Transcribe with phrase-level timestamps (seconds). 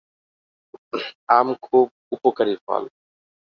[1.29, 2.83] আম খুব উপকারী ফল।